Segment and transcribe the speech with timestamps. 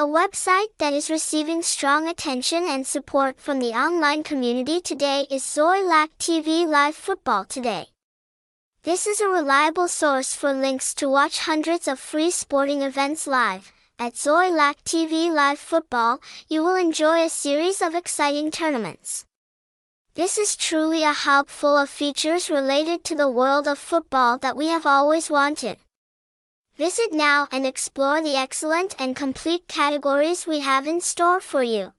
[0.00, 5.42] A website that is receiving strong attention and support from the online community today is
[5.42, 7.86] Xoilac TV Live Football Today.
[8.84, 13.72] This is a reliable source for links to watch hundreds of free sporting events live.
[13.98, 19.24] At Xoilac TV Live Football, you will enjoy a series of exciting tournaments.
[20.14, 24.56] This is truly a hub full of features related to the world of football that
[24.56, 25.78] we have always wanted.
[26.78, 31.92] Visit now and explore the excellent and complete categories we have in store for you.